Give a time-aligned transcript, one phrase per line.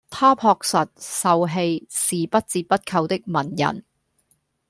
[0.09, 3.85] 他樸實、秀氣，是不折不扣的文人